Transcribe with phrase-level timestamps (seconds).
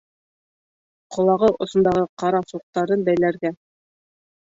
[1.17, 3.53] —Ҡолағы осондағы ҡара суҡтарын бәйләргә...